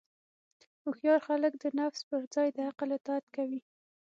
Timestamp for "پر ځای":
2.09-2.47